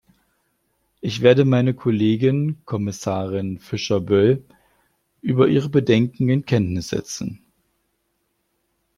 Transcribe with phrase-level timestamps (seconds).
[0.99, 4.43] Ich werde meine Kollegin, Kommissarin Fischer Boel,
[5.21, 7.45] über Ihre Bedenken in Kenntnis setzen.